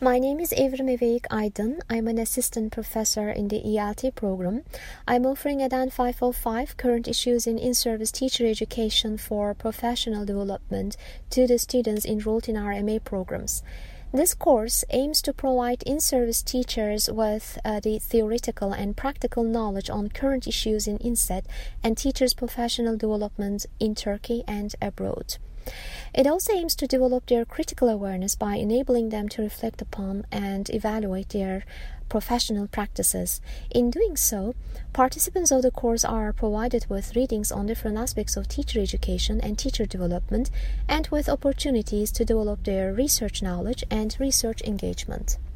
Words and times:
My 0.00 0.18
name 0.18 0.40
is 0.40 0.52
Evrim 0.52 0.88
Eveyik 0.88 1.28
Aydın. 1.30 1.80
I'm 1.88 2.08
an 2.08 2.18
assistant 2.18 2.72
professor 2.72 3.30
in 3.30 3.46
the 3.46 3.62
ELT 3.62 4.14
program. 4.16 4.64
I'm 5.06 5.24
offering 5.24 5.60
EDEN 5.60 5.90
505 5.90 6.76
current 6.76 7.06
issues 7.06 7.46
in 7.46 7.58
in-service 7.58 8.10
teacher 8.10 8.44
education 8.44 9.16
for 9.16 9.54
professional 9.54 10.24
development 10.26 10.96
to 11.30 11.46
the 11.46 11.58
students 11.58 12.04
enrolled 12.04 12.48
in 12.48 12.56
our 12.56 12.82
MA 12.82 12.98
programs. 12.98 13.62
This 14.12 14.34
course 14.34 14.84
aims 14.90 15.22
to 15.22 15.32
provide 15.32 15.84
in 15.84 16.00
service 16.00 16.42
teachers 16.42 17.08
with 17.08 17.56
uh, 17.64 17.78
the 17.78 18.00
theoretical 18.00 18.72
and 18.72 18.96
practical 18.96 19.44
knowledge 19.44 19.88
on 19.90 20.08
current 20.08 20.48
issues 20.48 20.88
in 20.88 20.98
INSET 20.98 21.44
and 21.84 21.96
teachers' 21.96 22.34
professional 22.34 22.96
development 22.96 23.66
in 23.78 23.94
Turkey 23.94 24.42
and 24.48 24.74
abroad. 24.82 25.36
It 26.14 26.28
also 26.28 26.52
aims 26.52 26.76
to 26.76 26.86
develop 26.86 27.26
their 27.26 27.44
critical 27.44 27.88
awareness 27.88 28.36
by 28.36 28.54
enabling 28.54 29.08
them 29.08 29.28
to 29.30 29.42
reflect 29.42 29.82
upon 29.82 30.24
and 30.30 30.70
evaluate 30.70 31.30
their 31.30 31.64
professional 32.08 32.68
practices. 32.68 33.40
In 33.70 33.90
doing 33.90 34.16
so, 34.16 34.54
participants 34.92 35.50
of 35.50 35.62
the 35.62 35.72
course 35.72 36.04
are 36.04 36.32
provided 36.32 36.86
with 36.88 37.16
readings 37.16 37.50
on 37.50 37.66
different 37.66 37.98
aspects 37.98 38.36
of 38.36 38.46
teacher 38.46 38.78
education 38.78 39.40
and 39.40 39.58
teacher 39.58 39.86
development 39.86 40.50
and 40.88 41.08
with 41.08 41.28
opportunities 41.28 42.12
to 42.12 42.24
develop 42.24 42.62
their 42.62 42.92
research 42.92 43.42
knowledge 43.42 43.82
and 43.90 44.16
research 44.20 44.62
engagement. 44.62 45.38